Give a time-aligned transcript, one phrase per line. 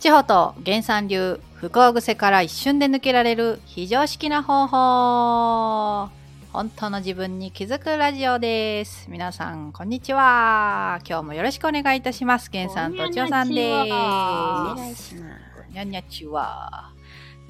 [0.00, 6.10] 地方と原産流不幸癖から一瞬で抜けられる非常識な方法
[6.54, 9.10] 本当の自分に気づくラジオです。
[9.10, 11.00] 皆さんこんにちは。
[11.06, 12.50] 今日もよろしくお願いいたします。
[12.50, 15.14] 原さんと千代さんです。
[15.70, 16.90] にゃんにゃちは。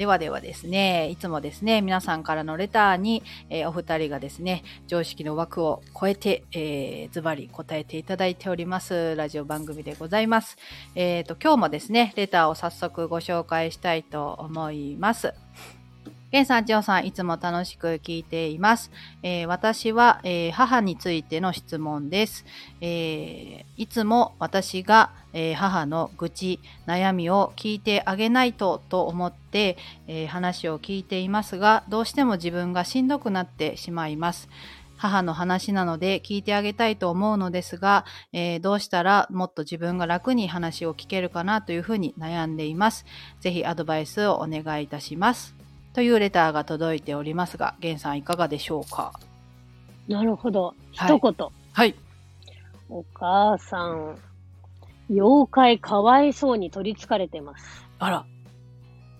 [0.00, 10.56] ではではですね、いつもですね、皆さんからのレターに、えーお二人がですね、常識の枠を超えて、えーズバリ答えていただいております、ラジオ番組でございます。
[10.94, 15.34] えっ、と、今日もですね、レターを早速ご紹介したいと思います。
[16.30, 18.92] ゲンさん、ジオさん、いつも楽しく聞いています。
[19.24, 22.44] えー私は、えー母についての質問です。
[22.80, 34.48] えーいつも私が、えー母の愚痴、悩みを聞いてあげないとと思って、えー話を聞いていますが、どうしても自分がしんどくなってしまいます。
[34.98, 43.04] 母の話なので聞いてあげたいと思うのですが、えーどうしたらもっと自分が楽に話を聞けるかなというふうに悩んでいます。
[43.40, 45.59] ぜひアドバイスをお願いいたします。
[45.92, 49.12] というレターが届いておりますが、ゲンさんいかがでしょうか？
[50.08, 50.74] なるほど。
[50.96, 51.48] はい一言。
[51.72, 51.94] はい。
[52.88, 54.18] お母さん、
[55.08, 57.86] 妖怪かわいそうに取り憑かれてます。
[57.98, 58.26] あら、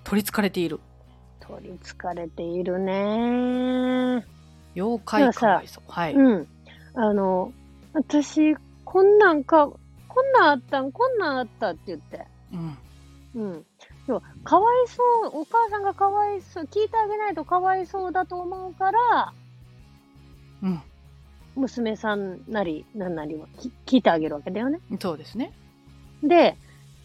[0.05, 0.81] 取り憑かれている。
[1.41, 4.25] 取り憑かれているね。
[4.75, 5.85] 妖怪かわいそう。
[5.89, 6.15] はい。
[6.15, 6.49] うん。
[6.95, 7.53] あの、
[7.93, 9.69] 私、こんなんか、
[10.09, 12.27] こんなんあったん、こんなんあったって言って。
[12.53, 12.79] うん。
[13.35, 13.67] うん。
[14.11, 19.33] 要は、かわいそう、お母さんがかわいそう、聞いてあげないとかわいそうだと思うから、
[20.63, 20.83] うん。
[21.57, 24.81] 娘さんなり、なんなりはき聞いてあげるわけだよね。
[25.01, 25.53] そうですね。
[26.23, 26.57] で、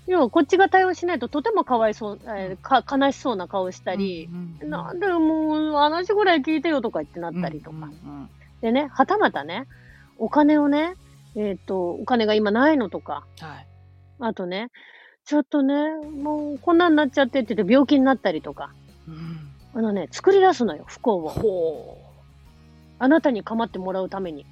[0.08, 7.78] 要はこっちが対応しないととてもかわいそう、えーか悲しそうな顔したり、うんうんなんでもう話ぐらい聞いてよとか言ってなったりとか。
[7.78, 8.30] うんうん
[8.62, 9.68] でね、はたまたね、
[10.18, 10.96] お金をね、
[11.36, 13.68] えっ、と、お金が今ないのとか、はい。
[14.20, 14.72] あとね、
[15.26, 15.74] ちょっとね、
[16.22, 18.72] もうこんなんなっちゃってって言って病気になったりとか、
[19.08, 19.40] うん。
[19.74, 21.30] あのね、作り出すのよ、不幸を。
[21.30, 21.98] ほ
[23.00, 24.46] あなたに構ってもらうために。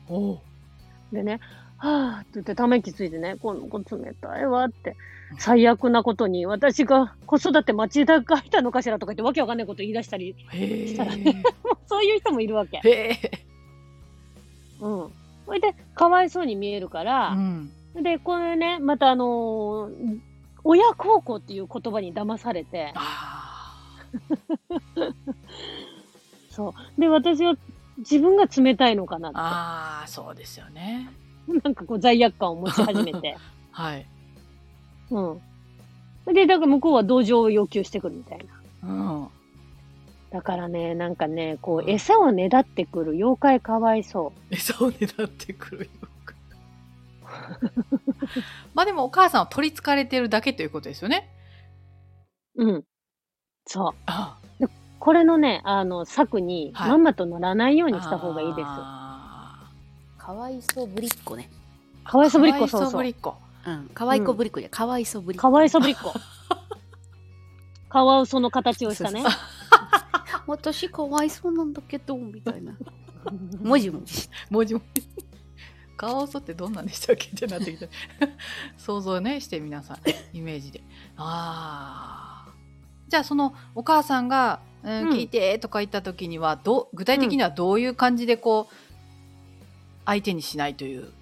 [1.12, 1.40] でね、
[1.78, 4.96] はぁって言ってため息ついてね、この子冷たいわって。
[5.38, 11.24] 最悪なことに、私が子育て間違えたのかしらとか言ってわけわかんないこと言い出したり、へしたらえ。
[11.86, 12.82] そういう人もいるわけ。
[14.82, 15.12] うん。
[15.46, 17.72] それで、かわいそうに見えるから、うん。
[18.02, 20.33] で、これね、またあのー
[20.64, 23.76] 親孝行っていう言葉に騙されて、あ
[26.50, 27.02] そう。
[27.02, 27.56] で、私は
[27.98, 30.00] 自分が冷たいのかなっあ。
[30.00, 31.10] ああ、そうですよね。
[31.48, 33.38] て、 なんかこう罪悪感を持ち始めて、
[33.72, 34.06] はい。
[35.12, 35.42] うん。
[36.34, 38.40] で、だから向こうは同情を要求してくるみたい
[38.84, 38.90] な。
[38.90, 38.92] う
[39.26, 39.28] ん。
[40.32, 45.90] だからね、なんかね、こう、餌をねだってくる妖怪かわいそ餌を狙ってくるよ。
[48.74, 51.30] まあでもお母さんは取り憑かれてるだけということですよね。
[52.56, 52.66] う。
[52.66, 52.84] うん。
[53.66, 53.92] そう。
[54.06, 54.38] あ
[55.00, 58.66] これのね、あの、策に、はいまんまと乗らないようにした方がいいです。
[58.66, 59.70] あ
[60.18, 61.50] かわいそうぶりっ子ね。
[62.06, 63.36] ーかわいそぶりっ子かわいそうそうぶりっ子。
[63.66, 63.90] うん。
[63.90, 65.42] かわいこぶりっ子じゃ、かわいそうぶりっ子。
[65.42, 66.14] かわいそぶりっ子。
[67.94, 69.32] カワウソの形をしたねそう。
[70.48, 72.74] 私かわいそうなんだけど、みたいな。
[73.62, 74.36] もじもじして。
[74.50, 74.74] 文字
[75.94, 75.98] も。
[75.98, 77.88] カワウソってどんなんでしたっけってなってきた。
[78.78, 79.98] 想像ね、して皆さん、
[80.38, 80.82] イメージで。
[81.18, 82.52] ああ。
[83.08, 88.76] じゃあそのお母さんが、うんうん聞いてとか言った時にはどう具体的にはどういう感じでこう
[90.04, 91.14] 相手にしないという、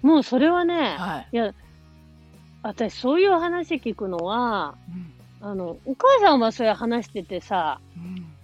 [0.00, 1.52] もうそれはね、はいいや、
[2.62, 8.34] 私そういう話聞くのは、うんあの、お母さんはそれ話しててさ、うん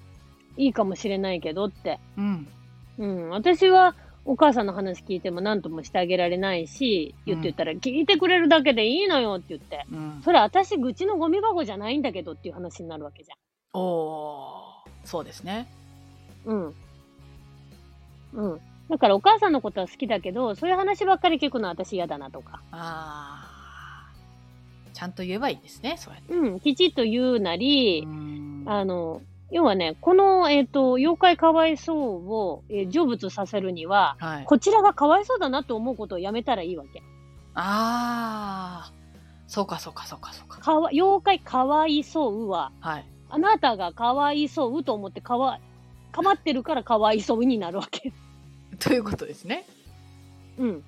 [0.56, 1.98] いいかもしれないけどって。
[2.18, 2.46] うん
[2.98, 3.94] うん、私は
[4.24, 9.86] お母さんの話聞いても何ともしてあげられないし、言って言ったら、聞いてくれるだけでいいのよって言って。
[9.90, 13.30] うん、それ私愚痴のゴミ箱じゃないんだけどっていう話になるわけじ
[13.72, 16.54] おおーそうですねゃん。
[16.54, 16.74] うん。
[18.34, 18.60] うん。
[18.90, 22.60] だからお母さんのことは好きだけど、そういう話ばっかり聞くのは私嫌だなとか。
[22.72, 23.50] あー
[24.92, 37.02] ちゃんと言えばいいですねそうやってうん、きちっと言うなり、うんあの、要はね、この、えっ、と、妖怪かわいそうを、えー成仏させるには、はい、こちらがかわいそうだなと思うことをやめたらいいわけ。
[37.54, 38.92] ああ
[39.48, 45.60] そうかそうかそうかそうかかわ妖怪かわいそうは、はいあなたがかわいそうと思ってかわ、
[46.10, 48.12] かまってるからかわいそうになるわけ。
[48.80, 49.66] ということですね
[50.58, 50.84] うん。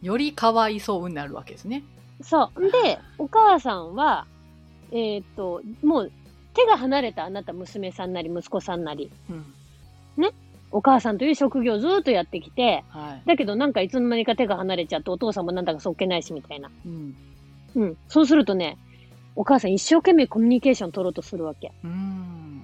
[0.00, 1.84] よりかわいそうになるわけですね
[2.22, 2.70] そう。
[2.70, 4.26] で、お母さんは、
[4.92, 6.12] えっ、と、もう、
[6.54, 9.54] 手が離れたあなた娘さんなり息子さんなり、うん
[10.76, 16.68] お母さんという職業をずっとやってきて、はいだけどなんかいつの間にか手が離れちゃってお父さんもなんだかそっけないしみたいな。
[16.84, 17.14] うん
[17.76, 17.96] うん。
[18.08, 18.78] そうするとね、
[19.36, 21.72] お母さん一生懸命コミュニケーション取ろうとするわけ。
[21.84, 22.62] うん。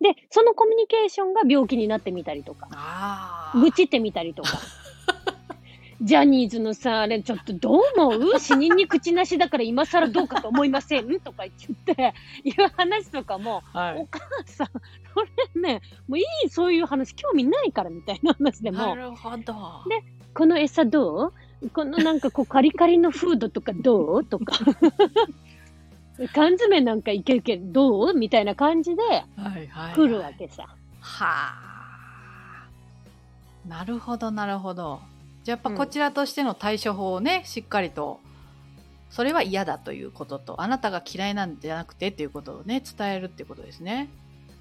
[0.00, 3.52] で、そのコミュニケーションが病気になってみたりとか。
[3.54, 4.58] 愚痴ってみたりとか。
[6.00, 8.38] ジャニーズのさ、あれちょっとどう思う？
[8.38, 11.20] 死人に口なしだから今更どうかと思いません？
[11.20, 12.14] とか言って、
[12.44, 13.98] いう話とかも、はい。
[13.98, 14.72] お母さん、そ
[15.56, 19.38] れね、もういい、そういう話興味ないからみたいな話でも、なるほど。
[19.38, 20.04] で
[20.34, 21.70] この餌どう？
[21.70, 24.24] このなんかこうカリカリのフードとかどう？
[24.24, 24.56] とか。
[26.34, 29.24] 缶詰なんかいけるけどどうみたいな感じでは
[29.56, 29.94] いはい。
[29.94, 30.32] 来るわ。
[30.36, 30.64] けさ。
[31.00, 32.68] はあ。
[33.68, 35.00] なるほど、なるほど。
[35.48, 38.20] じゃあやっぱこちらとしての対処法をね、しっかりと、
[39.08, 44.10] それは嫌だということと、あなたが嫌いなんじゃなくてっていうことをね、伝えるっていうことですね。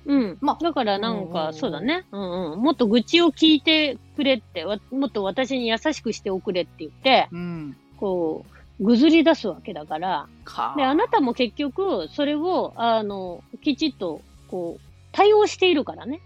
[0.06, 0.38] うん。
[0.40, 2.06] まあだからなんか、そうだね。
[2.14, 2.60] うんうん。
[2.62, 7.76] もっと愚痴を聞いてくれって、わもっと私に優しくしておくれって言って、うん。
[7.98, 8.46] こ
[8.80, 10.30] う、ぐずり出すわけだから。
[10.46, 14.82] かで、あなたも結局、それを、あの、きちっと、こう、
[15.12, 16.22] 対応しているからね。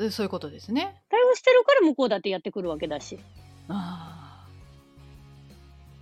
[0.00, 1.00] えそういうことですね。
[1.10, 3.20] 対応してるから向こうだってやってくるわけだし。
[3.70, 4.10] ああ。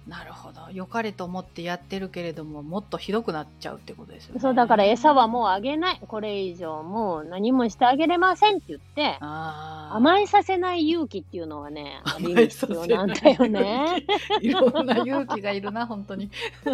[0.08, 0.62] なるほど。
[0.72, 4.40] 良かれと思ってやってるけれども、もっとひどくなっちゃうってことですよね。
[4.40, 6.00] そう、だから餌はもうあげない。
[6.08, 9.18] これ以上もう何もしてあげれませんって言って。
[9.20, 14.06] 甘えさせない勇気っていうのはね、ある意味必要なんだよね。
[14.40, 16.30] いろんな勇気がいるな、本当に。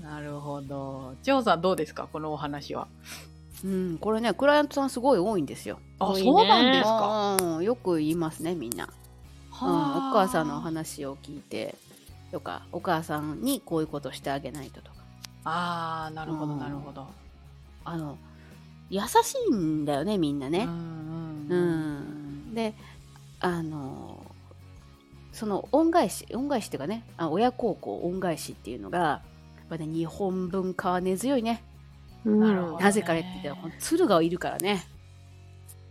[0.00, 1.14] なるほど。
[1.22, 2.06] ジョーさんどうですか？
[2.12, 2.86] このお話は。
[3.64, 5.78] うん、これね、クライアントさんすごい多いんですよ。
[5.98, 7.36] あ、そうなんですか？
[7.40, 8.84] うん、よく言いますね、みんな。
[8.84, 8.90] うん、
[9.50, 11.74] お母さんのお話を聞いて、
[12.30, 14.96] とか、お母さんにこういうことしてあげないととか。
[15.44, 17.06] ああ、なるほど、うんなるほど。
[17.84, 18.18] あの、
[18.90, 20.64] 優しいんだよね、みんなね。
[20.64, 22.74] うんうんで、
[23.40, 24.24] あの、
[25.32, 29.22] その恩返し、恩返しっていうかね、あ親孝行恩返しっていうのが、や
[29.64, 31.64] っぱね、日本文化は根強いね。
[32.24, 34.86] うんなるほどなぜかねって言ったら、鶴がいるからね。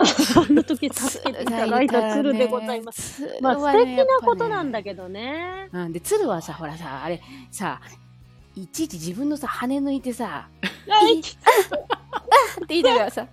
[0.03, 3.23] そんな時助けていただいた鶴でございます。
[3.23, 5.69] すまあ素敵なことなんだけどね。
[5.71, 7.21] うん、で、鶴はさ、ほらさ、あれ、
[7.51, 7.79] さ、
[8.55, 10.47] いちいち自分のさ、羽抜いてさ、
[10.89, 13.27] あいって言いながらさ、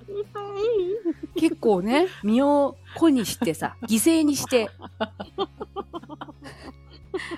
[1.37, 4.71] 結構ね、身を粉にしてさ、犠牲にして、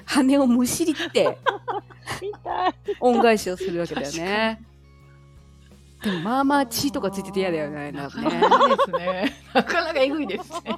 [0.05, 1.39] 羽をむしりって。
[3.01, 4.63] 恩返しをするわけだよね。
[6.03, 7.93] でも、まあまあ血とかついてて嫌だよね。
[7.93, 8.41] ななんかかね。
[8.41, 9.33] ですね。
[9.55, 10.77] なかなかえぐいですね。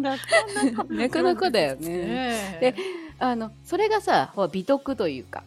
[0.00, 0.24] なか
[0.64, 0.84] なか。
[0.94, 1.88] なかなかだよね。
[1.88, 2.74] ねで
[3.18, 5.44] あの、それがさ、ほら美徳というか、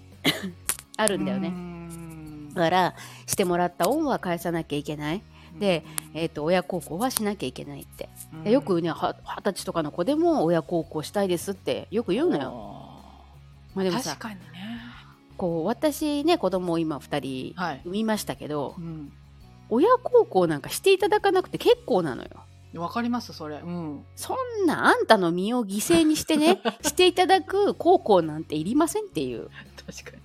[0.97, 1.49] あるんだよね。
[1.49, 2.95] ねだから、
[3.25, 5.21] してもらった恩は返さなきゃいけない。
[5.59, 5.83] で、
[6.13, 8.09] えっ、と、親孝行はしなきゃいけないって。
[8.43, 12.43] でよくね、は二十歳とかの子でも親孝行したいですってよく言うのよ。
[12.43, 12.87] よ。
[13.73, 14.56] まあでもさ確、かにね。
[15.37, 17.81] こう、私ね、子供を今二人はい。
[17.85, 19.11] 産みましたけどう、ん。
[19.69, 22.29] 親孝行なんかしていただかなくて結構なのよ。
[22.75, 23.57] わかります、それ。
[23.57, 24.03] うん。
[24.15, 29.49] そんなあんたの身を犠牲にしてね、 していただく孝行なんていりませんっていう、
[29.85, 30.23] 確かに。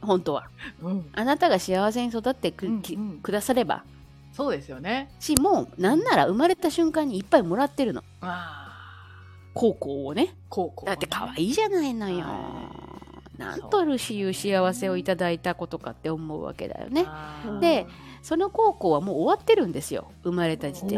[0.00, 0.48] 本当は。
[0.82, 1.10] うん。
[1.12, 3.84] あなたが幸せに育ってく,き、うんうんくだされば。
[4.32, 5.10] そうですよね。
[5.18, 8.02] し、もう、なんなら生まれた瞬間にいっぱいもらってるの。
[9.54, 10.36] 孝行をね。
[10.48, 12.20] 高校、だって可愛いじゃないのよ。
[12.20, 12.87] は
[13.38, 17.06] なんとるしいう幸せをいただいたことかって思うわけだよね。
[17.60, 17.86] で
[18.20, 20.10] その孝行はもう終わってるんですよ。
[20.24, 20.96] 生まれた時点で。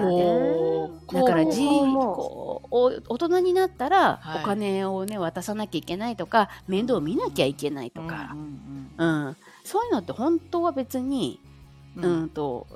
[1.13, 8.41] だからじこうお大人になったらはいお金をね渡さなきゃいけないとか面倒見なきゃいけないとかう、ん
[8.99, 11.39] ううんんそういうのって本当は別に、
[11.97, 12.67] うんうん、と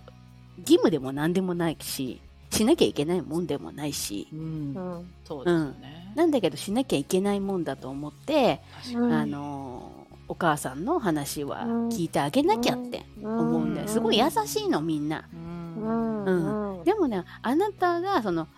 [0.59, 5.15] 義務でも何でもないししなきゃいけないもんでもないしうんうん。
[5.25, 6.04] そうですよね。
[6.15, 8.61] なんだけどしなきゃいけないもんだと思って、
[8.95, 9.93] あの
[10.29, 15.29] お母さんの話はうん聞いてあげなきゃって思うんだよ、すごい優しいのみんな。
[15.33, 16.79] ううんん。
[16.79, 16.85] うん。
[16.85, 18.49] でもねあなたがその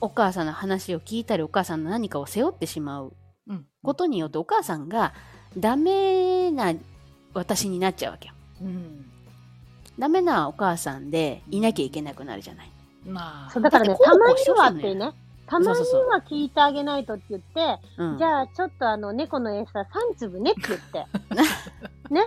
[0.00, 3.12] お母さんの話を聞いたりお母さんの何かを背負ってしまう
[3.48, 5.14] うんことによってお母さんが
[5.56, 6.74] ダメな
[7.32, 8.34] 私になっちゃうわけよ。
[8.62, 9.06] うん
[9.98, 12.70] ダメなお母さんでいなきゃいけなくなるじゃない。
[13.06, 15.12] まあそう、だからね、たまにはってね、
[15.46, 19.84] たまには聞いてあげないとって言って、うん、じゃあちょっとあの、猫の餌3
[20.16, 21.06] 粒ねって言って、
[22.12, 22.26] ね、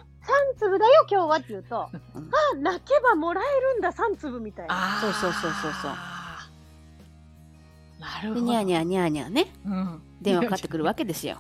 [0.56, 1.90] 3粒だよ今日はって言うと、あ、
[2.54, 2.64] うん。
[2.64, 5.00] 泣けばもらえるんだ3粒みたいな。
[5.02, 5.92] そうそうそうそうそう。
[8.00, 8.36] なるほど。
[8.36, 9.48] でニャーニャーニャーニャーね。
[9.66, 10.02] うん。
[10.22, 11.38] 電話かかってくるわけですよ。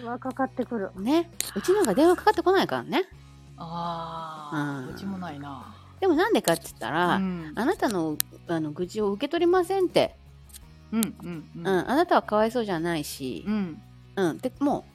[0.00, 0.90] 電話かかってくる。
[0.96, 1.30] ね？
[1.56, 3.08] うちなんか電話かかってこないからね。
[3.56, 4.90] あうん。
[4.90, 5.74] あ、うちもないな。
[6.00, 7.52] でもなんでかって言ったら、うん。
[7.56, 8.16] あなたの
[8.46, 10.17] あの愚痴を受け取りませんって
[10.92, 13.82] うんうんうん、あなたはかわいそうじゃないしう、ん
[14.16, 14.86] うん、でも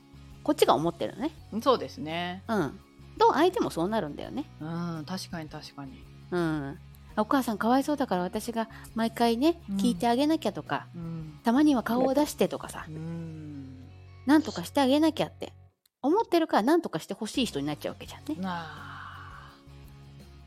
[0.41, 1.31] うこっちが思ってるのね。
[1.51, 2.79] うんそうですねうん。
[3.17, 4.45] と相手もそうなるんだよね。
[4.59, 6.79] うん確かに確かにうん。
[7.15, 13.89] お母さんかわいそうだから私が毎回ねうん聞いてあげなきゃとか、うんたまには顔を出してとかさ、うん
[14.25, 15.53] なんとかしてあげなきゃって
[16.01, 18.41] 思ってるからなんとかしてほしい人になっちゃうわけじゃんね。
[18.41, 19.51] なあ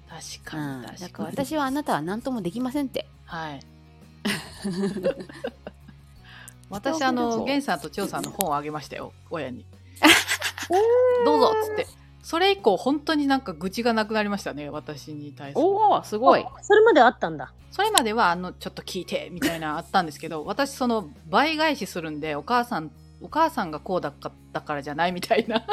[0.08, 3.06] 確うかん、に確かにだから私はあなたは何ともできませんって。
[3.26, 3.60] はい
[6.68, 9.64] 私あの源さんと千代さんの本をあげましたよ親に。
[11.24, 11.86] どうぞっつって。
[12.22, 15.64] それ以降本当になんか愚痴がなくなりましたね私に対する。
[15.64, 16.44] おおすごい。
[16.60, 17.52] それまであったんだ。
[17.70, 22.90] それまではあのちょっと聞いてみたいなあったんですけど 私その倍返しするんでお母さん
[23.20, 24.14] お母さんがこうだっ
[24.52, 25.64] たからじゃないみたいな。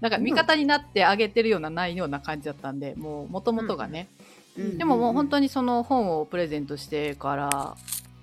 [0.00, 4.08] なんか味方になってあげてるようなないような感じだったんでもうもともとがね、
[4.56, 5.42] でももう本当に。
[5.42, 7.76] にその本をプレゼントしてから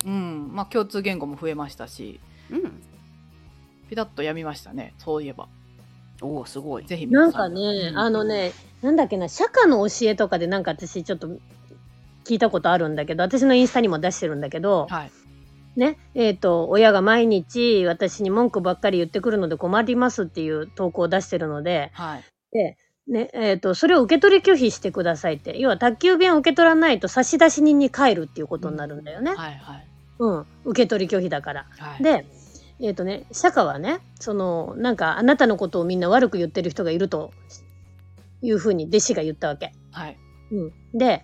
[0.06, 0.52] うん。
[0.54, 2.20] まあ共通言語も増えましたし。
[2.50, 2.82] うん。
[3.90, 4.94] ピタッとやみましたね。
[5.00, 5.48] そういえば。
[6.22, 6.86] おおすごい。
[6.86, 7.54] ぜひなん皆さん。
[7.54, 7.98] かね、うん。
[7.98, 11.28] あのね、なんだっけな、釈迦の教えとかでなんか私ちょっと
[12.26, 15.12] 聞いたことあるんだけど、私のインスタにも出してるんだけど、はい。
[15.76, 22.24] ね、えっ、と、親が毎日私に文句ばっかり言ってくるので困りますっていう投稿を出してるので、はい。
[22.52, 22.78] で、
[23.10, 25.60] ね、えっ、と、それを受け取り拒否してくださいって。
[25.60, 29.32] 要は宅急便を受け取らないと差出人に帰るっていうことになるんだよね。
[29.36, 29.88] はいはい
[30.20, 30.46] うん。
[30.66, 31.66] 受け取り拒否だから。
[31.80, 32.26] はいで、
[32.82, 37.32] えっ、とね、釈迦はね、その、なんか、あなたのことをみんな悪く言ってる人がいると
[38.42, 39.74] いうふうに弟子が言ったわけ。
[39.92, 40.18] はい
[40.52, 40.98] うん。
[40.98, 41.24] で、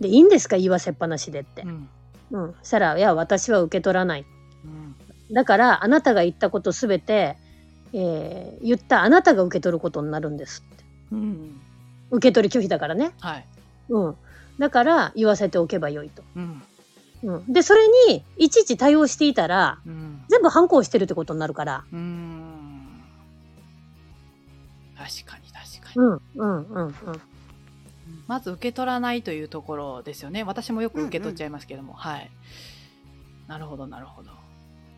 [0.00, 0.56] で、いいんですか？
[0.56, 1.66] 言わせっぱなしでってう。
[1.66, 1.88] ん
[2.30, 2.54] うん。
[2.62, 4.24] そしたら、いや、私は受け取らない。
[4.64, 4.94] うん
[5.32, 7.36] だから、あなたが言ったことすべて、
[7.92, 10.83] えー言ったあなたが受け取ることになるんですって。
[11.14, 11.60] うん
[12.10, 13.12] 受け取り拒否だからね。
[13.20, 13.46] はい
[13.88, 14.16] うん。
[14.58, 16.22] だから、言わせておけばよいと。
[16.36, 16.62] うん
[17.22, 17.52] うん。
[17.52, 21.84] で、それに、いちいち対応していたら、うん全部反抗してるってことになるから。
[21.92, 23.02] うーん
[24.96, 26.94] 確かに確かに、うん、うん、うん、うん。
[28.26, 32.30] まず受け取らないというところですよね私もよく受け取っちゃいますけども、はい
[33.46, 34.30] なるほどなるほど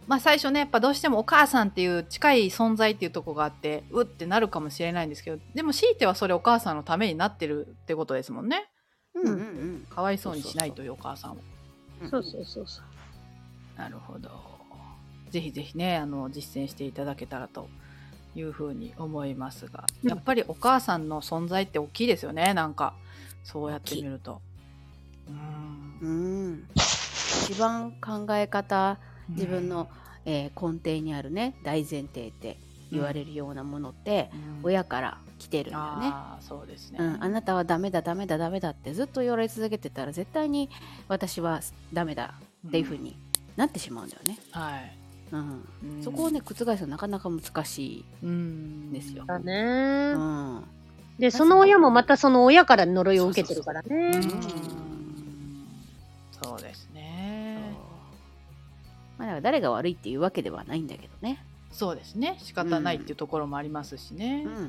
[0.06, 8.70] まあ最初ねやっぱどうしてもお母さんっていう近い存在っていうところがあってうってなるかもしれないんですけどでも強いてはそれお母さんのためになってるってことですもんね。
[9.14, 9.86] うんうんうん。
[9.88, 11.36] かわいそうにしないというお母さんを。
[12.10, 12.66] そうそうそう。
[12.66, 13.78] そう。
[13.78, 14.30] なるほど。
[15.30, 17.68] ぜひぜひねあの実践していただけたらと
[18.34, 19.84] いうふうに思いますが。
[20.04, 20.10] うん。
[20.10, 22.94] やっぱりお母さんの存在って大きいですよねなんか。
[23.42, 24.40] そうやってみると。
[25.28, 25.98] うん。
[26.00, 26.68] うん。
[26.75, 28.98] 一番考え方
[29.30, 29.88] 自分の、
[30.25, 32.59] えー根底にあるね大前提って
[32.90, 34.64] 言われるようなものって、うん。
[34.64, 36.09] 親から来てるんだよね。
[36.09, 40.71] ああそうですね、うん、あなたはダメだダメだダメだってずっと言われ続けてたら絶対に
[41.09, 41.61] 私は
[41.92, 42.35] ダメだ
[42.66, 43.16] っていう風に
[43.56, 44.38] なってしまうんだよね。
[44.52, 44.97] はい、
[45.33, 46.02] うん、うん。
[46.02, 49.25] そこをね覆すのはなかなか難しうんですよ。
[49.26, 49.45] だい。
[49.45, 50.12] ね。
[50.14, 50.18] う。
[50.18, 50.64] ん、
[51.18, 53.88] で、その親もまたその親から呪いを受けてるからね。
[53.90, 54.23] うんうん
[56.42, 57.15] そうですね
[59.18, 61.42] まあ、だから誰が悪いっていうわけではないんだけどね。
[61.73, 62.37] そうですね。
[62.38, 64.44] 仕方ないっていうところもありますしね。
[64.46, 64.52] うん。
[64.52, 64.62] うんう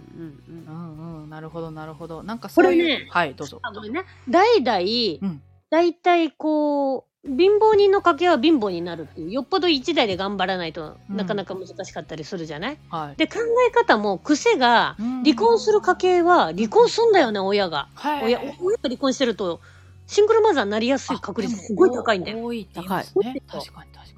[0.49, 1.19] うん。
[1.19, 1.29] んうん。
[1.29, 2.23] なるほどなるほど。
[2.23, 3.59] なんかそういうこれねはいどうぞ。
[3.63, 4.03] あ、ごめんね。
[4.29, 4.79] 代々、
[5.21, 5.41] うん。
[5.69, 11.17] だいたいこう、貧乏人の家系は貧乏になるっていう、よっぽど一代で頑張らないとうん。
[11.17, 13.15] なかなか難しかったりするじゃない、はい。
[13.17, 15.23] で、考え方も癖が、うん。
[15.23, 17.89] 離婚する家系は離婚すんだよね、親が。
[17.93, 18.25] はい。
[18.25, 19.61] 親、親が離婚してると、
[20.07, 22.43] シングルマザーになりやすい確率すごい高いんだよ。
[22.43, 23.61] 多いって言いますね高い。
[23.61, 24.16] 確かに確かに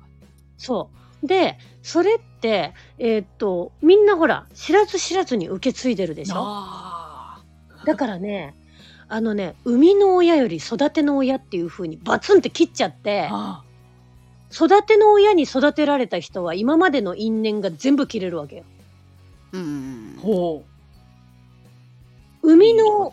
[0.59, 0.91] そ
[1.23, 1.27] う。
[1.27, 6.35] で、それって、えーっと、みんなほら、知らず知らずに受け継いでるでしょ？
[6.37, 7.41] あ
[7.85, 8.55] だからね、
[9.07, 13.27] あのね、生みの親より育ての親っていう風にバツンって切っちゃって
[14.51, 18.63] 育ての親に育てられた人は今までの因縁が全部切れるわけよ。
[19.53, 20.19] うん。
[20.21, 20.63] ほ
[22.41, 23.11] 生みの、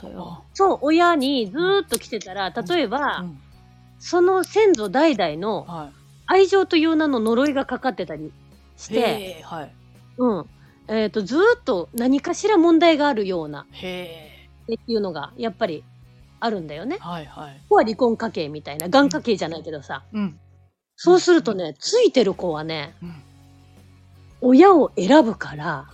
[0.52, 3.38] そう、親にずーっと来てたら、例えうば、うん。
[3.98, 5.90] その先祖代々のは
[6.26, 8.32] 愛情という名の呪いがかかってたり
[8.76, 8.94] しい。
[8.94, 9.44] て、
[10.18, 10.46] うん。
[10.88, 15.84] えっ、と、ずーっと何かしら問題があるような、へえっていうのが、やっぱり
[16.40, 16.98] あるんだよね。
[17.00, 17.54] はいはい。
[17.54, 20.04] ここは離婚家系みたいな、がん家系じゃないけどさ。
[20.12, 20.38] うん。
[20.96, 23.22] そうするとね、ついてる子はね、うん。
[24.40, 25.88] 親を選ぶから、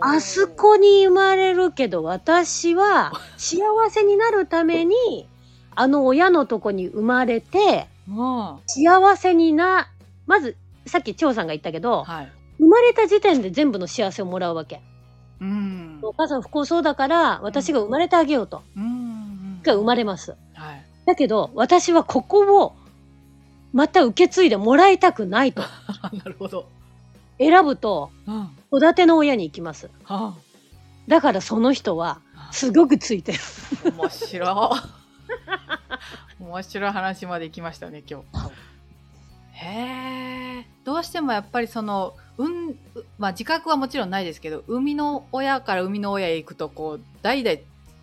[0.00, 5.28] あそこに生まれるけど、私は幸せになるために、
[5.74, 9.88] あの親のとこに生まれて、ま幸せにな、
[10.26, 10.56] まず、
[10.86, 14.80] さっき張さんが言ったけど、あはい生まれた時点で全部の幸せをもらうわけ。
[15.40, 18.62] うんお母さん不幸そうだから、私が生まれてあげようと。
[18.76, 20.36] うんが生まれます。
[20.54, 22.74] はいだけど、私はここを
[23.72, 25.62] また受け継いでもらいたくないと
[26.14, 26.66] なるほど。
[27.38, 28.50] 選ぶと、うん。
[28.78, 29.90] 育ての親に行きます。
[30.04, 30.34] は
[31.08, 33.38] だからその人は、あ、すごくついてる。
[33.96, 35.03] 面白い。
[36.40, 38.50] 面白い話まで行きましたね、今日。
[39.52, 40.66] へえ。
[40.84, 42.76] どうしてもやっぱりその、うん、う
[43.18, 47.58] まあ自覚はもちろんないですけど、生みの親から生みの親へ行くと、こう、代々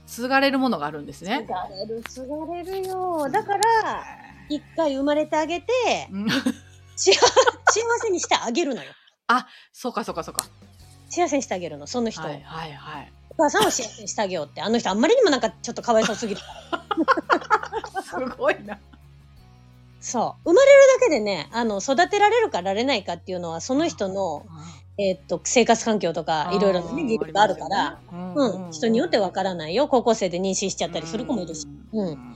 [0.08, 1.46] 継がれるものがあるんですね。
[1.48, 3.30] がれる、継がれるよ。
[3.30, 4.04] だから、
[4.50, 5.68] 一回生まれてあげて、
[6.12, 6.28] うん
[6.96, 7.20] 幸幸
[8.00, 8.92] せにしてあげるのよ。
[9.74, 10.46] そうかそうかそうか。
[11.10, 12.26] 幸せにしてあげるの、その人を。
[12.26, 13.12] はいはいはい。
[13.30, 14.62] お母さんを幸せにしてあげようって。
[14.62, 16.82] あの人あんまりにもなんかちょっとかわいそうすぎるから。
[18.20, 18.80] すごいな。
[20.00, 20.50] そう。
[20.50, 24.46] 生まれるだけでね、あの、育てられるかられないかっていうのは、その人の、
[24.98, 28.00] えーっと、生活環境とか、いろいろなね、理由があるから、
[28.36, 29.88] うん、人によってわからないよ。
[29.88, 31.68] 高校生で妊娠しちゃったりする子もいるし。
[31.94, 32.36] うん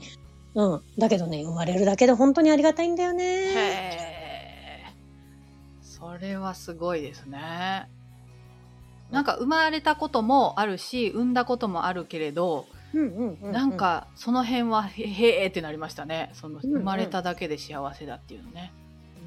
[0.54, 0.82] うん。
[0.96, 3.24] だけどね、生まれるだけで本当にありがたいんだよね。
[3.24, 4.84] へえ。
[5.82, 7.88] それはすごいですね。
[9.10, 12.66] なんか生まれたこともあるし、産んだこともあるけれど。
[13.52, 15.02] なん、かその辺はへ
[15.42, 16.30] へーってなりましたね。
[16.34, 18.72] その生まれただけで幸せだっていうのね。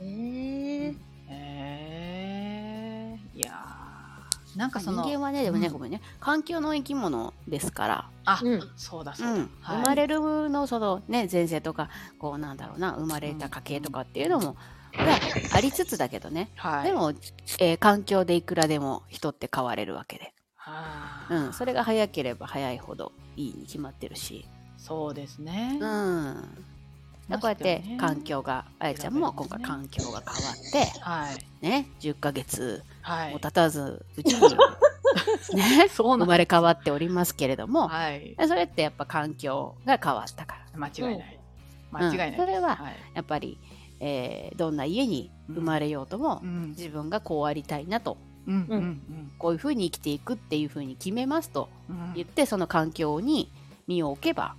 [0.02, 0.96] ね
[1.28, 3.20] へえ。
[3.36, 4.58] いやー。
[4.58, 5.74] なんかその人間はねでもね、うん。
[5.74, 6.02] ごめんね。
[6.20, 8.62] 環境の生き物ですから、あ、うん。
[8.76, 9.42] そうだそううだ。
[9.44, 14.56] ん生まれるのそのね前世とかこうなんだろうな生まれた家系とかっていうのも、
[14.98, 15.22] が
[15.56, 16.84] ありつつだけどね、はい。
[16.86, 17.12] でも、
[17.60, 20.39] えー環境でいくらでも人って変われるわけで、はあ
[21.30, 24.46] うん、それが早ければ早いほどいいに決まってるし、
[24.78, 25.78] そうですね。
[25.80, 26.66] うん、
[27.30, 31.66] でこうやって環境があやちゃんも今回環境が変わってはい。
[31.66, 33.40] ね10ヶ月はいも。
[33.40, 34.58] 経たずうちに
[35.56, 38.36] ねそう生まれ変わっておりますけれども、はい。
[38.48, 40.80] それってやっぱ環境が変わったから。
[40.80, 41.40] 間違いない。
[41.92, 42.30] 間違いない。
[42.32, 42.96] うんそれははい。
[43.14, 43.60] やっぱり、
[44.00, 46.70] えーどんな家に生まれようとも、うん。
[46.70, 48.56] 自分がこうありたいなとうん。
[48.70, 49.32] うん。
[49.38, 52.14] こういうふうに生きていくっていうふうに決めますとうん。
[52.16, 53.50] 言ってその環境に
[53.88, 54.56] 身を置けば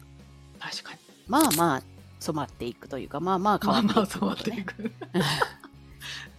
[0.58, 0.98] 確かに。
[1.28, 1.82] まあまあ
[2.18, 4.92] 染まっていくというかまあまあ変わまあっていくまあそうっていく。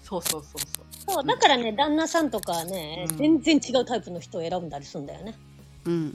[0.04, 0.86] そうそうそうそう。
[1.16, 5.36] そう、だからね、旦那さんとかね、うん全然違うタイプの人を選んだりするんだよね。
[5.86, 6.08] うんうんうう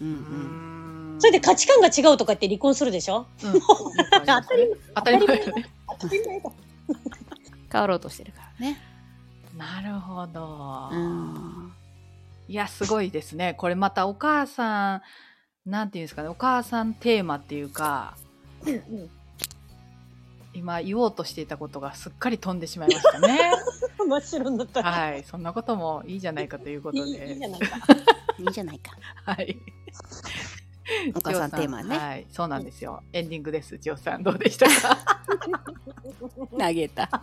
[1.15, 3.27] んんそれで価値観が違うとか言って離婚するでしょ？
[3.43, 3.53] うん
[4.27, 5.71] 当たり当たり前だね。
[6.01, 6.51] 当たり前だ。
[7.73, 8.79] 変わろうとしてるからね。
[9.57, 10.88] なるほど。
[10.92, 11.73] うん
[12.49, 13.55] いや、すごいですね。
[13.55, 15.03] これまたお母さん、
[15.64, 18.16] なんていうんですかね、お母さんテーマっていうか、
[18.64, 19.11] うんうん
[20.55, 23.53] 今言おうとしていたことがすっかり飛んでしまいましたね。
[24.09, 24.83] 真っ白になった。
[24.83, 25.23] はい。
[25.25, 27.49] そんなこともいいじゃないかということいいいいじゃで。
[27.49, 27.77] ないか。
[28.40, 28.92] いいじゃないか。
[29.27, 29.59] はい。
[31.14, 31.99] お母さんテーマね。
[31.99, 32.27] はい。
[32.31, 33.03] そうなんですよ。
[33.12, 33.77] エンディングです。
[33.77, 34.97] ジオさん、どうでしたか？
[36.59, 37.11] 投げた。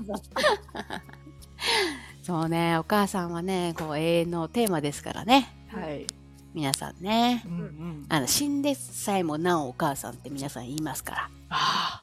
[2.24, 5.54] そうね、お母さんはね、こう永遠のテーマですからね。
[5.68, 6.08] はい。
[6.54, 7.50] 皆さんねう。
[7.50, 8.06] んうん。
[8.08, 12.02] あの死んでさえもなおお母さんって皆さん言いますかあ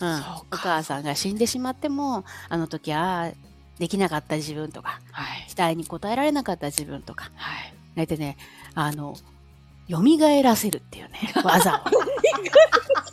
[0.00, 3.32] ら、うん、そうかお母さんが死んでしまってもあの時ああ
[3.78, 5.22] できなかった自分とかあ。
[5.22, 5.46] はい。
[5.48, 7.74] 期待に応えられなかった自分とかはい。
[7.94, 8.36] 大体ね
[8.74, 9.16] あの
[9.88, 10.02] 蘇
[10.42, 11.88] らせるっていうね 技を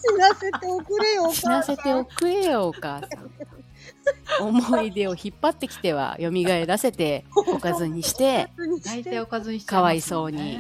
[0.01, 3.60] 死なせておくれよ、お母さん死なせておくれよお母さん
[4.39, 6.31] 思い出を引っ張ってきては蘇
[6.65, 8.49] らせて おかずにして
[8.83, 10.59] 大体おかずにかわいそうに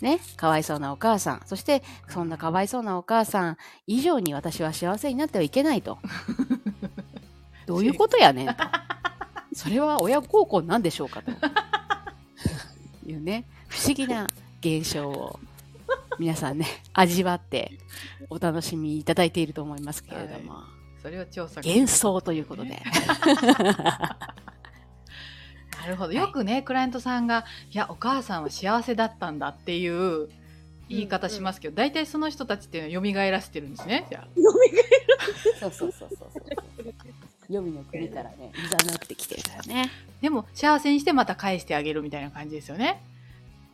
[0.00, 1.42] ね、かわいそうなお母さん。
[1.46, 5.96] そして、そんなかわいそうなお母さん以上に私は幸せになってはいけないと。
[7.66, 8.54] どういうことやねんと。
[9.54, 11.30] それは親孝行なんでしょうかと。
[13.06, 14.26] いうね、不思議な
[14.60, 15.38] 現象を
[16.18, 17.78] 皆さんね、味わって
[18.28, 20.62] お楽しみいただいていると思いますけれども、
[21.02, 22.80] それを調査幻想ということで。
[25.82, 26.12] なるほど。
[26.12, 30.28] よくね、クライアントさんが、いや、お母さんは幸せだったんだっていう
[30.88, 34.06] 言い方しますけど、大体その人たちっていうのは蘇らせてるんですね。
[34.08, 34.28] じゃあ。
[35.58, 36.42] そうそうそうそうそう。
[37.48, 39.90] 黄泉の国からね、いざなってきてるからね。
[40.20, 43.02] でも、幸せにしてまた返してあげるみたいな感じですよね。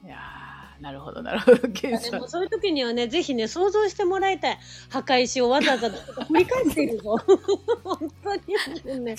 [0.03, 0.48] いやー、
[0.81, 1.69] なるほど、なるほど。
[1.69, 4.59] でもそういう時にはね、ぜひね、想像してもらいたい。
[4.91, 7.17] 墓石をわざわざ振り返っているぞ。
[7.83, 9.05] 本当に。
[9.05, 9.17] ね、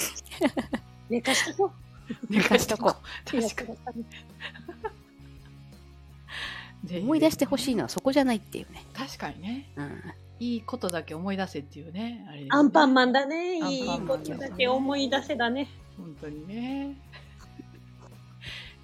[1.09, 1.71] 寝かしとこ
[2.29, 2.33] う。
[2.33, 3.41] 寝かしとこう。
[3.41, 4.05] 確かに。
[6.83, 6.99] に。
[6.99, 8.85] 思い出してほしいのはそこじゃないっていうね。
[8.93, 9.71] 確かにね。
[9.75, 10.01] うん。
[10.39, 12.25] いいことだけ思い出せっていうね。
[12.31, 13.57] ねアンパンマンだね。
[13.57, 15.67] いいことだけ思い出せだね。
[15.97, 16.95] 本当にね。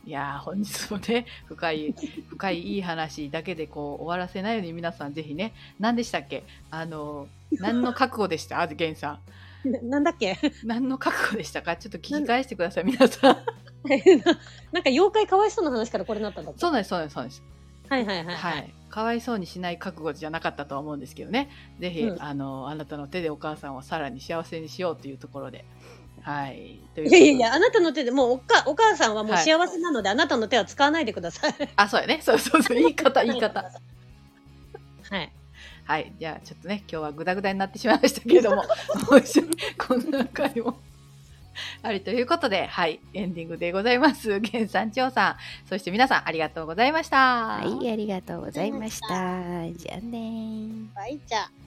[0.05, 1.95] いやー本日もね 深い
[2.29, 6.43] 深いいい話だけでこう終わらせないように皆さんぜひね何でしたっけ？
[6.69, 8.61] あの何の覚悟でした？
[8.61, 9.19] あ源さ
[9.63, 10.37] んななんだっけ？
[10.63, 11.75] 何の覚悟でしたか？
[11.75, 13.37] ちょっと聞き返してください、皆さん。
[14.71, 17.43] なんか妖怪かわいそうな話からこれになったんだそうなんです、そうなんです、そうなんです。
[17.89, 18.35] はいはいはい。
[18.35, 18.73] はい。
[18.89, 21.49] かわいそうにしない覚悟じゃなかったとは思うんですけどね。
[21.79, 25.65] ぜひ、うんあの、あなたの手でお母さんをさらに幸せにしようというところで。
[26.25, 26.79] はい。
[26.95, 31.53] といういやいやいや、あなたの手でもうおかお母さんはもうはい幸せなので、あなたの手は使わないでください。
[31.75, 32.19] あ、そうやね。
[32.25, 32.77] そうそうそう。
[32.77, 33.61] 言い方、言い方。
[33.61, 33.69] は
[35.21, 35.31] い。
[35.83, 36.11] はい。
[36.19, 38.55] じゃあ、ちょっとね、今日はグダグダになってしまいましたけれども、
[39.07, 40.79] もう一緒にこんな回も。
[41.83, 44.39] ありということで、はい、エンディングでございます。
[44.39, 45.35] 源さん、千代さん、
[45.69, 47.17] そして皆さんありがとうございました。
[47.17, 49.07] はい、ありがとうございました。
[49.07, 50.95] じゃあねー。
[50.95, 51.64] バイチャ。